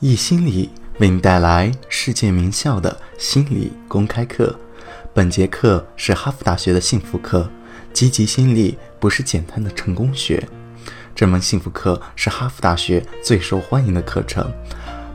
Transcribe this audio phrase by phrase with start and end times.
[0.00, 4.58] 易心理为你带来世界名校的心理公开课。
[5.12, 7.50] 本节课是哈佛大学的幸福课，
[7.92, 10.42] 积极心理不是简单的成功学。
[11.14, 14.50] 这门幸福课是哈佛大学最受欢迎的课程，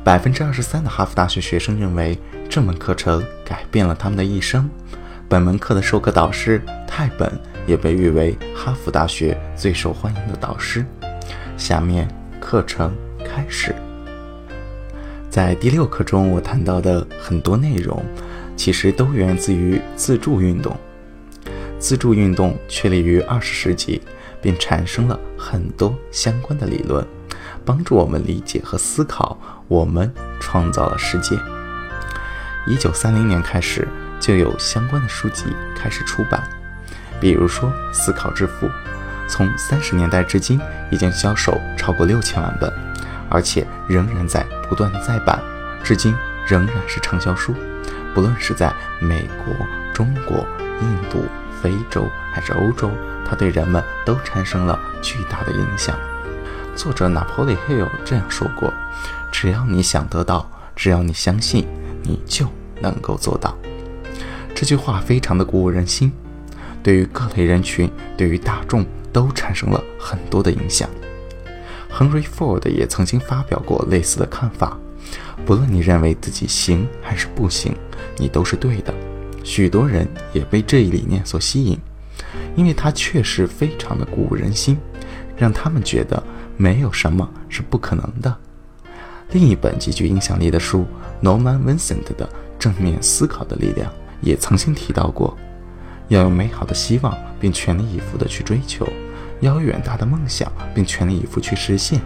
[0.04, 2.16] 百分之二十三的哈佛大学学生认为
[2.48, 4.70] 这门课程改变了他们的一生。
[5.28, 7.32] 本门课的授课导师泰本
[7.66, 10.86] 也被誉为哈佛大学最受欢迎的导师。
[11.58, 12.08] 下面
[12.40, 12.96] 课程
[13.26, 13.74] 开始。
[15.36, 18.02] 在第六课中，我谈到的很多内容，
[18.56, 20.74] 其实都源自于自助运动。
[21.78, 24.02] 自助运动确立于二十世纪，
[24.42, 27.06] 并产生了很多相关的理论，
[27.66, 30.10] 帮助我们理解和思考我们
[30.40, 31.38] 创造了世界。
[32.66, 33.86] 一九三零年开始，
[34.22, 36.42] 就有相关的书籍开始出版，
[37.20, 38.68] 比如说《思考致富》，
[39.28, 42.72] 从三十年代至今，已经销售超过六千万本。
[43.28, 45.42] 而且仍然在不断的再版，
[45.84, 46.16] 至今
[46.48, 47.54] 仍然是畅销书。
[48.14, 49.54] 不论是在美国、
[49.94, 50.46] 中国、
[50.82, 51.26] 印度、
[51.62, 52.90] 非洲还是欧洲，
[53.28, 55.98] 它对人们都产生了巨大的影响。
[56.76, 58.74] 作者 Napoleon 这样说过
[59.32, 61.68] ：“只要你想得到，只要你相信，
[62.04, 62.48] 你就
[62.82, 63.58] 能够做到。”
[64.56, 66.12] 这句话非常的鼓舞人心，
[66.82, 70.90] 对于各类人群，对于大众都产生了很多的影响。
[71.96, 74.78] Henry Ford 也曾经发表过类似的看法。
[75.46, 77.74] 不论你认为自己行还是不行，
[78.18, 78.94] 你都是对的。
[79.44, 81.80] 许多人也被这一理念所吸引，
[82.56, 84.78] 因为它确实非常的鼓舞人心，
[85.38, 86.22] 让他们觉得
[86.58, 88.36] 没有什么是不可能的。
[89.32, 90.86] 另一本极具影响力的书
[91.22, 92.26] ，Norman Vincent 的
[92.60, 93.90] 《正面思考的力量》
[94.22, 95.38] 也曾经提到过，
[96.10, 98.86] 要有美好的希望，并全力以赴地去追求。
[99.46, 102.00] 要有远大的梦想，并全力以赴去实现；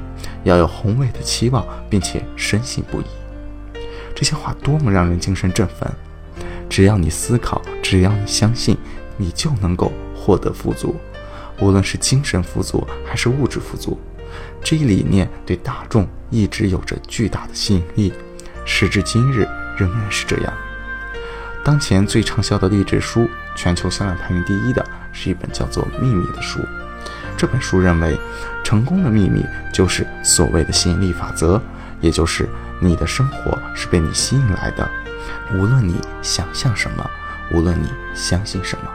[0.43, 3.05] 要有宏伟的期望，并且深信不疑。
[4.13, 5.89] 这些话多么让人精神振奋！
[6.69, 8.77] 只要你思考，只要你相信，
[9.15, 10.97] 你就能够获得富足，
[11.61, 13.97] 无论是精神富足还是物质富足。
[14.61, 18.13] 这一理念对大众一直有着巨大的吸引力，
[18.65, 19.47] 时至今日
[19.77, 20.53] 仍然是这样。
[21.63, 26.59] 当前最畅销的励志书，全球销量排名第一的是一本叫做《秘密》的书。
[27.39, 28.19] 这本书认为，
[28.65, 31.61] 成功的秘密就是所谓的吸引力法则，
[32.01, 32.49] 也就是
[32.81, 34.85] 你的生活是被你吸引来的。
[35.53, 37.09] 无论你想象什么，
[37.53, 38.91] 无论你相信什么，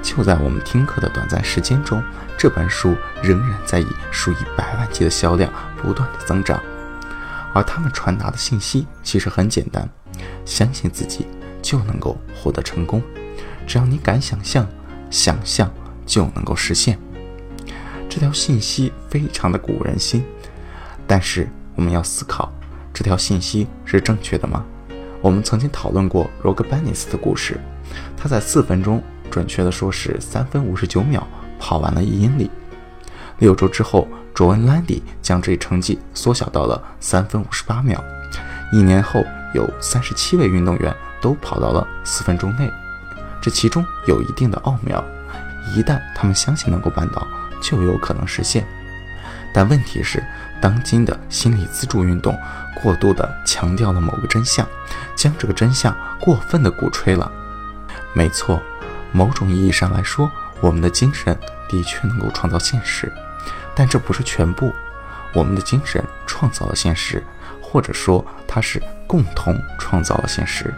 [0.00, 2.00] 就在我们听课的短暂时间中，
[2.38, 6.62] 这本书仍然在以数以百万计的销量不断的增长。
[7.52, 9.88] 而他们传达的信息其实很简单：
[10.44, 11.26] 相信自己
[11.60, 13.02] 就能够获得成功，
[13.66, 14.64] 只要你敢想象，
[15.10, 15.68] 想象
[16.06, 16.96] 就能够实现。
[18.16, 20.24] 这条信息非常的鼓舞人心，
[21.06, 22.50] 但是我们要思考，
[22.90, 24.64] 这条信息是正确的吗？
[25.20, 27.60] 我们曾经讨论过罗格班尼斯的故事，
[28.16, 31.28] 他在四分钟，准确的说是三分五十九秒
[31.58, 32.50] 跑完了一英里。
[33.36, 38.02] 六周之后，卓恩·兰迪将这一成绩缩小到了三分五十八秒。
[38.72, 39.22] 一年后，
[39.52, 42.72] 有三十七位运动员都跑到了四分钟内。
[43.42, 45.04] 这其中有一定的奥妙，
[45.76, 47.26] 一旦他们相信能够办到。
[47.62, 48.64] 就有可能实现，
[49.52, 50.24] 但问题是，
[50.60, 52.38] 当今的心理自助运动
[52.82, 54.66] 过度的强调了某个真相，
[55.14, 57.30] 将这个真相过分的鼓吹了。
[58.12, 58.62] 没错，
[59.12, 60.30] 某种意义上来说，
[60.60, 63.12] 我们的精神的确能够创造现实，
[63.74, 64.72] 但这不是全部。
[65.32, 67.22] 我们的精神创造了现实，
[67.60, 70.72] 或者说它是共同创造了现实，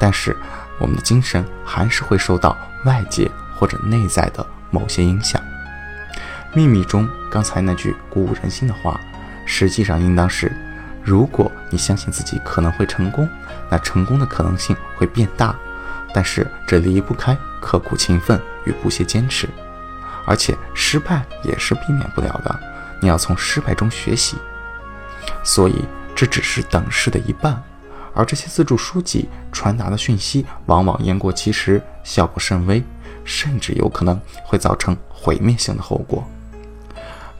[0.00, 0.36] 但是
[0.80, 5.40] 我们的精神还是会受到外界或者内在的某些影响。
[6.54, 9.00] 秘密中刚才那句鼓舞人心的话，
[9.44, 10.52] 实际上应当是：
[11.02, 13.28] 如果你相信自己可能会成功，
[13.68, 15.54] 那成功的可能性会变大。
[16.14, 19.48] 但是这离不开刻苦勤奋与不懈坚持，
[20.24, 22.60] 而且失败也是避免不了的。
[23.00, 24.36] 你要从失败中学习。
[25.42, 25.84] 所以
[26.14, 27.60] 这只是等式的一半，
[28.14, 32.80] 而这些自助书籍传达的讯息往往言过其实，效果甚微，
[33.24, 36.24] 甚至有可能会造成毁灭性的后果。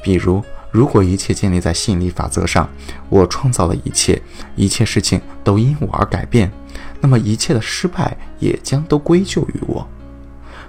[0.05, 2.69] 比如，如果一切建立在吸引力法则上，
[3.09, 4.21] 我创造了一切，
[4.55, 6.53] 一切事情都因我而改变，
[7.01, 9.89] 那么一切的失败也将都归咎于我。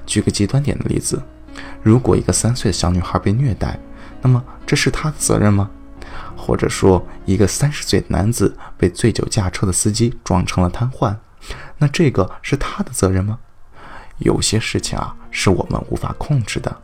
[0.05, 1.21] 举个极端点的例子，
[1.83, 3.77] 如果一个三岁的小女孩被虐待，
[4.21, 5.69] 那么这是她的责任吗？
[6.37, 11.13] 或者说，一个三十岁的男子被醉酒驾车的司机撞成了瘫痪，
[11.77, 13.37] 那这个是他的责任吗？
[14.19, 16.77] 有些事情啊，是我们无法控制的，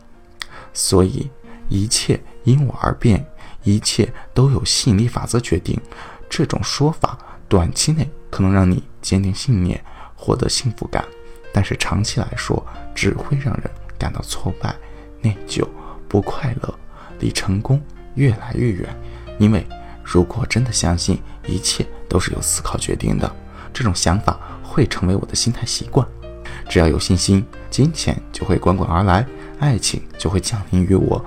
[0.74, 1.30] 所以。
[1.72, 3.26] 一切因我而变，
[3.62, 5.80] 一切都有吸引力法则决定。
[6.28, 9.82] 这种说法短期内可能让你坚定信念，
[10.14, 11.02] 获得幸福感，
[11.50, 12.62] 但是长期来说
[12.94, 14.76] 只会让人感到挫败、
[15.22, 15.66] 内疚、
[16.06, 16.74] 不快乐，
[17.20, 17.80] 离成功
[18.16, 18.94] 越来越远。
[19.38, 19.66] 因为
[20.04, 23.34] 如果真的相信一切都是由思考决定的，
[23.72, 26.06] 这种想法会成为我的心态习惯。
[26.68, 29.26] 只要有信心，金钱就会滚滚而来，
[29.58, 31.22] 爱情就会降临于我，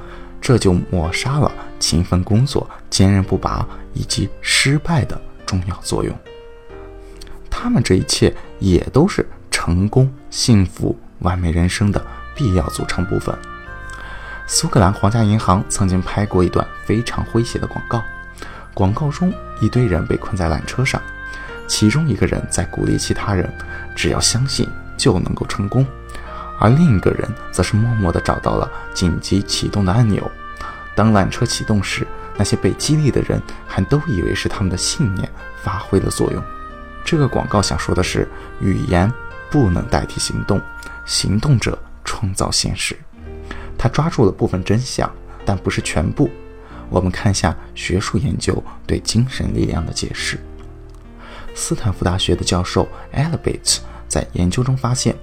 [0.46, 6.16] 这就抹杀了勤奋工作、坚韧不拔以及失败的重要作用。
[7.50, 12.00] 他们这一切也都是成功、幸福、完美人生的
[12.36, 13.36] 必要组成部分。
[14.46, 18.04] 苏格兰皇家银行曾经拍过一段非常诙谐的广告，
[18.76, 21.02] 广告中一堆人被困在缆车上，
[21.66, 23.52] 其中一个人在鼓励其他人，
[23.96, 24.70] 只要相信。
[24.98, 25.86] 就能够成功，
[26.60, 30.30] 而另一个人则是默默地找到了紧急启动的按钮。
[30.96, 32.08] 当缆车启动时，
[32.38, 35.30] 那些被激励的人还都以为是他们的信念
[35.62, 36.42] 发挥了作用。
[37.04, 38.28] 这个广告想说的是，
[38.62, 39.12] 语言
[39.50, 40.62] 不能代替行动，
[41.06, 42.98] 行动者创造现实。
[43.78, 45.12] 他抓住了部分真相，
[45.46, 46.30] 但不是全部。
[46.90, 50.40] 我们看一下学术研究对精神力量的解释。
[51.54, 53.80] 斯坦福大学的教授 Elbit。
[54.08, 55.16] 在研究中发现，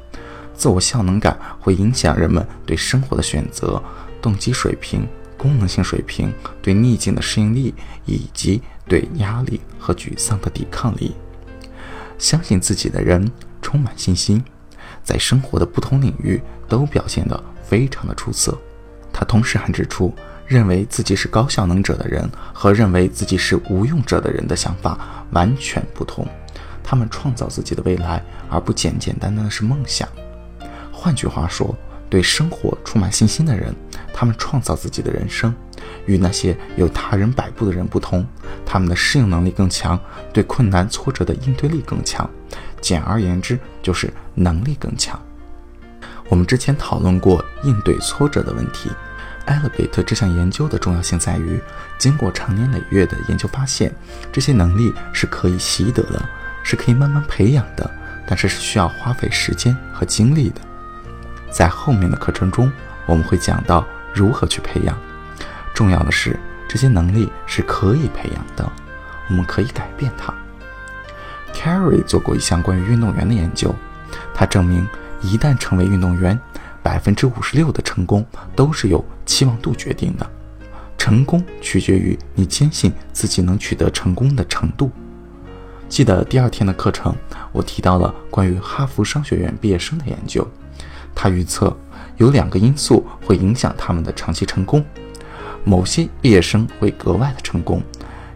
[0.54, 3.82] 自我效能感会影响人们对生活的选择、
[4.20, 5.06] 动机水平、
[5.36, 7.74] 功能性水平、对逆境的适应力
[8.06, 11.14] 以及对压力和沮丧的抵抗力。
[12.18, 14.44] 相信自己的人充满信心，
[15.02, 18.56] 在生活的不同领域都表现得非常的出色。
[19.12, 20.14] 他同时还指出，
[20.46, 24.98] 认为自己是高效能者的人和认为自己是无用者的人的想法
[25.32, 26.26] 完全不同。
[26.84, 30.08] 他们创造自己的未来，而不简简单单的是梦想。
[31.02, 31.76] 换句话说，
[32.08, 33.74] 对生活充满信心的人，
[34.14, 35.52] 他们创造自己的人生。
[36.06, 38.24] 与那些有他人摆布的人不同，
[38.64, 39.98] 他们的适应能力更强，
[40.32, 42.30] 对困难挫折的应对力更强。
[42.80, 45.20] 简而言之，就是能力更强。
[46.28, 48.88] 我们之前讨论过应对挫折的问题。
[49.46, 51.60] 艾勒贝特这项研究的重要性在于，
[51.98, 53.92] 经过长年累月的研究发现，
[54.32, 56.22] 这些能力是可以习得的。
[56.62, 57.90] 是可以慢慢培养的，
[58.24, 60.60] 但是是需要花费时间和精力的。
[61.52, 62.72] 在后面的课程中，
[63.06, 64.98] 我们会讲到如何去培养。
[65.74, 68.70] 重要的是，这些能力是可以培养的，
[69.28, 70.34] 我们可以改变它。
[71.54, 73.74] Carry 做过一项关于运动员的研究，
[74.34, 74.86] 他证明，
[75.20, 76.38] 一旦成为运动员，
[76.82, 78.26] 百分之五十六的成功
[78.56, 80.28] 都是由期望度决定的。
[80.96, 84.90] 成功取决于你坚信自己能取得成功的程度。
[85.88, 87.14] 记得第二天的课程，
[87.52, 90.46] 我提到了关于哈佛商学院毕业生的研究。
[91.14, 91.76] 他预测
[92.16, 94.84] 有两个因素会影响他们的长期成功。
[95.64, 97.82] 某些毕业生会格外的成功，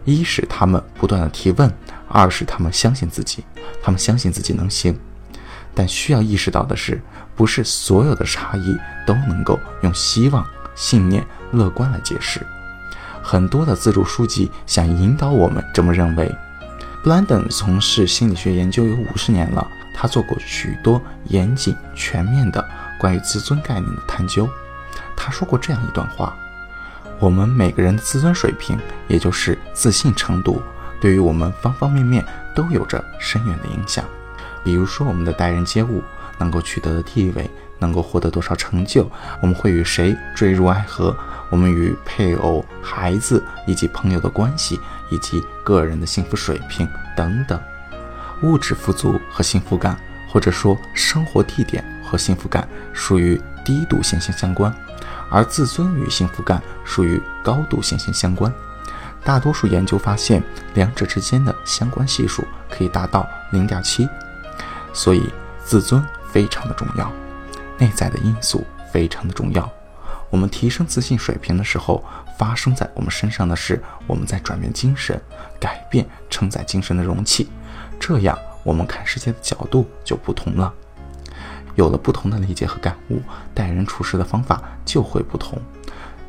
[0.05, 1.71] 一是他们不断的提问，
[2.07, 3.43] 二是他们相信自己，
[3.83, 4.97] 他们相信自己能行。
[5.75, 7.01] 但需要意识到的是，
[7.35, 12.39] 不是所有的差异都能够用希望、信念、乐观来解释。
[13.21, 16.33] 很多的自助书籍想引导我们这么认为。
[17.03, 19.65] 布兰登从事心理学研究有五十年了，
[19.99, 22.63] 他做过许多严谨全面的
[22.99, 24.47] 关于自尊概念的探究。
[25.15, 26.35] 他说过这样一段话：
[27.19, 28.77] 我们每个人的自尊水平，
[29.07, 30.61] 也就是自信程度，
[31.01, 32.23] 对于我们方方面面
[32.55, 34.05] 都有着深远的影响。
[34.63, 36.03] 比如说，我们的待人接物，
[36.37, 39.09] 能够取得的地位，能够获得多少成就，
[39.41, 41.17] 我们会与谁坠入爱河，
[41.49, 44.79] 我们与配偶、孩子以及朋友的关系。
[45.09, 47.57] 以及个人的幸福水平等等，
[48.43, 49.97] 物质富足和幸福感，
[50.29, 54.73] 或者说生活地点和幸福感，属于低度线性相关，
[55.29, 58.51] 而自尊与幸福感属于高度线性相关。
[59.23, 60.41] 大多数研究发现，
[60.73, 64.07] 两者之间的相关系数可以达到零点七，
[64.93, 65.29] 所以
[65.65, 67.11] 自尊非常的重要，
[67.77, 69.69] 内在的因素非常的重要。
[70.29, 72.03] 我们提升自信水平的时候，
[72.37, 75.19] 发生在我们身上的是我们在转变精神，
[75.59, 77.49] 改变承载精神的容器，
[77.99, 80.73] 这样我们看世界的角度就不同了。
[81.75, 83.21] 有了不同的理解和感悟，
[83.53, 85.61] 待人处事的方法就会不同。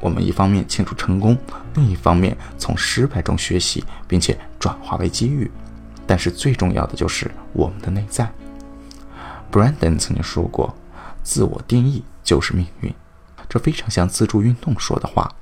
[0.01, 1.37] 我们一方面庆祝成功，
[1.75, 5.51] 另一方面从失败中学习，并且转化为机遇。
[6.07, 8.31] 但是最重要的就是我们的内在。
[9.51, 10.77] Brandon 曾经说过
[11.25, 12.95] ：“自我定义就是命运。”
[13.49, 15.35] 这非常像自助运动说的话，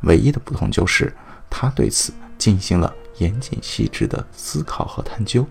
[0.00, 1.14] 唯一的不同就是
[1.48, 5.46] 他对此进行了严谨细致的思考和探究，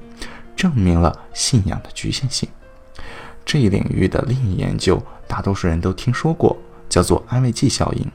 [0.55, 2.47] 证明了信仰的局限性。
[3.45, 6.55] 这一领域的另一研究，大多数人都听说过，
[6.87, 8.11] 叫做安慰剂效应。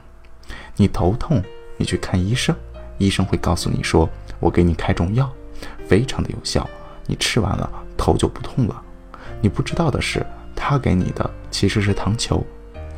[0.75, 1.43] 你头痛，
[1.77, 2.55] 你去看医生，
[2.97, 5.31] 医生会告诉你说：“我给你开种药。”
[5.85, 6.67] 非常的有效，
[7.05, 8.81] 你吃完了头就不痛了。
[9.41, 10.25] 你不知道的是，
[10.55, 12.45] 他给你的其实是糖球，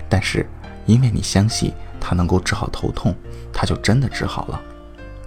[0.07, 0.47] 但是
[0.85, 3.15] 因为你相信他能够治好头痛，
[3.51, 4.61] 他就真的治好了。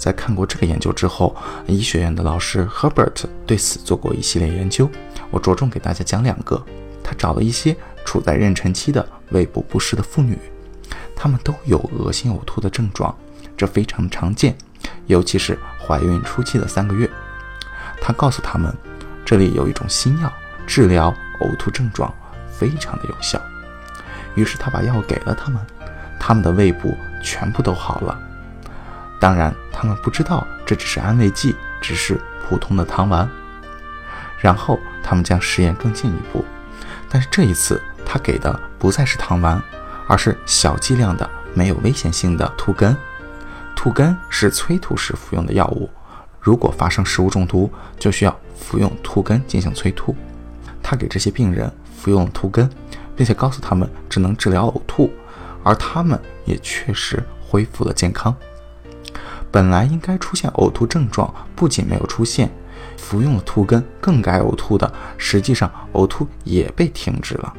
[0.04, 1.34] 在看过这个研究之后，
[1.66, 4.86] 医学院的老师 Herbert 对此做过一系列研究。
[5.30, 6.62] 我着重给大家讲两个。
[7.02, 10.38] 他找了一些处在妊娠期的胃部不适的妇女，
[11.16, 13.16] 她们都有恶心呕吐的症状，
[13.56, 14.54] 这非常常见，
[15.06, 17.08] 尤其是怀孕初期的三个月。
[18.02, 18.76] 他告诉他们，
[19.24, 20.30] 这里有一种新药，
[20.66, 22.12] 治疗呕吐症状
[22.52, 23.40] 非常的有效。
[24.34, 25.58] 于是他把药给了他们，
[26.20, 28.18] 他们的胃部全部都好了。
[29.24, 33.26] 当然，他们不知道这只是安慰剂，只是普通的糖丸。
[34.38, 36.44] 然后他们将实验更进一步，
[37.08, 39.58] 但是这一次他给的不再是糖丸，
[40.06, 42.94] 而是小剂量的没有危险性的吐根。
[43.74, 45.88] 吐根是催吐时服用的药物，
[46.38, 50.14] 如果发生食物中毒，就需要服用吐根进行催吐。
[50.82, 52.68] 他给这些病人服用吐根，
[53.16, 55.10] 并且告诉他们只能治疗呕吐，
[55.62, 58.36] 而他们也确实恢复了健康。
[59.54, 62.50] 本来应该出现呕吐症状，不仅没有出现，
[62.96, 67.54] 服用了吐根更该呕吐的，实际上呕吐也被停止了。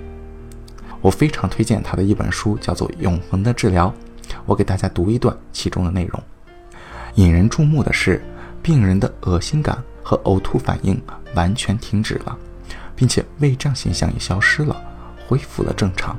[1.00, 3.88] 我非常推荐他的一本书，叫做《永恒的治疗》。
[4.46, 6.22] 我给大家读一段其中的内容。
[7.14, 8.22] 引人注目的是，
[8.62, 11.02] 病人的恶心感和呕吐反应
[11.34, 12.38] 完全停止了，
[12.94, 14.76] 并且胃胀现象也消失了，
[15.30, 16.14] 恢复了正常。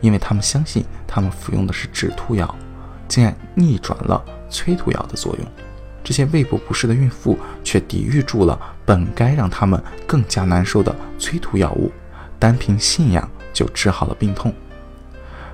[0.00, 2.56] 因为他们相信，他们服用的是止吐药，
[3.06, 4.24] 竟然逆转了。
[4.48, 5.46] 催吐药的作用，
[6.04, 11.90] 这些胃部不适的孕妇却抵御住了本该让他们更加难受的催吐药物，
[12.38, 14.52] 单凭信仰就治好了病痛。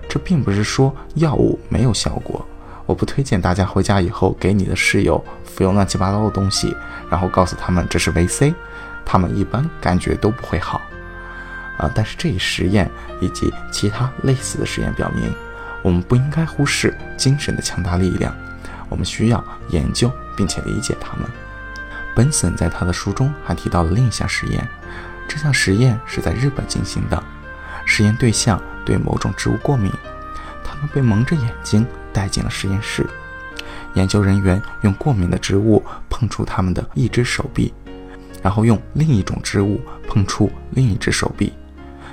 [0.08, 2.44] 这并不是说药物没有效果，
[2.84, 6.76] 我不推荐大家回家以后给你的室友服用乱七八糟的东西，
[7.10, 8.54] 然后告诉他们这是维 C，
[9.06, 10.82] 他们一般感觉都不会好。
[11.78, 15.32] 啊，但是这一实验以及其他类似的实验表明，
[15.80, 18.36] 我们不应该忽视精神的强大力量。
[18.92, 21.26] 我们需要研究并且理解它们。
[22.14, 24.68] 本森在他的书中还提到了另一项实验，
[25.26, 27.20] 这项实验是在日本进行的。
[27.86, 29.90] 实验对象对某种植物过敏，
[30.62, 33.06] 他们被蒙着眼睛带进了实验室。
[33.94, 37.72] 研究人员用过敏的植物碰触他们的一只手臂，
[38.42, 41.54] 然后用另一种植物碰触另一只手臂，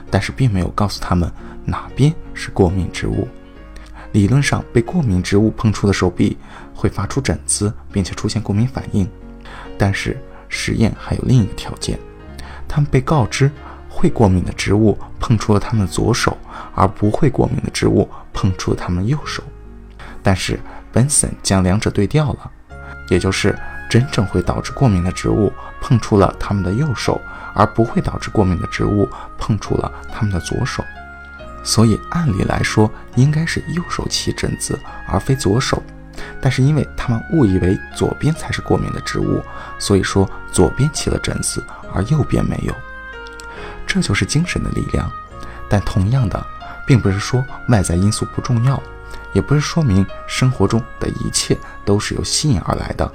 [0.10, 1.30] 但是并没有告诉他们
[1.66, 3.28] 哪边是过敏植物。
[4.12, 6.36] 理论上，被过敏植物碰触的手臂
[6.80, 9.06] 会发出疹子，并且出现过敏反应。
[9.78, 10.18] 但是
[10.48, 12.00] 实验还有另一个条件：
[12.70, 13.52] 他们被告知
[13.90, 16.38] 会过敏的植物碰触了他们的左手，
[16.74, 19.44] 而不会过敏的植物碰触了他们右手。
[20.24, 20.58] 但是
[20.94, 22.52] Benson 将两者对调了，
[23.10, 23.58] 也就是
[23.90, 27.20] 真正会导致过敏的植物碰触了他们的右手，
[27.54, 30.82] 而不会导致过敏的植物碰触了他们的左手。
[31.62, 35.84] 所以按理来说应该是右手起疹子，而非左手。
[36.42, 39.44] 但是因为他们误以为左边才是过敏的植物，
[39.78, 42.74] 所以说左边起了疹子，而右边没有。
[43.86, 45.12] 这就是精神的力量。
[45.70, 46.46] 但同样的，
[46.86, 48.82] 并不是说外在因素不重要，
[49.34, 53.12] 也不是说明生活中的一切都是由吸引而来的。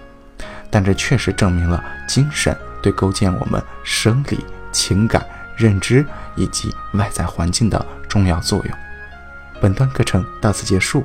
[0.71, 5.25] 但这确实证明了精神对构建我们生理、情感、
[5.57, 6.05] 认知
[6.37, 7.87] 以及外在环境的。
[8.07, 8.79] 重要作用。
[9.61, 11.05] 本段课程到此结束，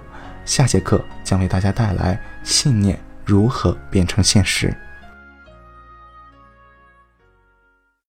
[0.50, 4.76] 下节课将为大家带来信念如何变成现实。